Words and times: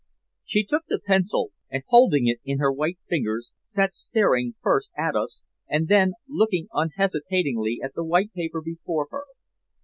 She 0.45 0.63
took 0.65 0.87
the 0.87 0.97
pencil, 0.97 1.51
and 1.69 1.83
holding 1.89 2.25
it 2.25 2.39
in 2.43 2.57
her 2.57 2.71
white 2.73 2.97
fingers 3.07 3.51
sat 3.67 3.93
staring 3.93 4.55
first 4.59 4.89
at 4.97 5.15
us, 5.15 5.41
and 5.69 5.87
then 5.89 6.13
looking 6.27 6.69
hesitatingly 6.97 7.81
at 7.83 7.93
the 7.93 8.03
white 8.03 8.33
paper 8.33 8.61
before 8.63 9.09
her. 9.11 9.25